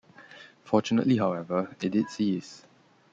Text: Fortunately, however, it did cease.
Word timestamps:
Fortunately, 0.63 1.17
however, 1.17 1.75
it 1.79 1.91
did 1.91 2.09
cease. 2.09 2.65